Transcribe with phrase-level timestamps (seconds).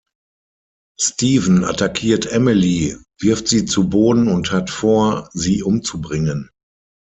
[0.99, 6.49] Steven attackiert Emily, wirft sie zu Boden und hat vor, sie umzubringen.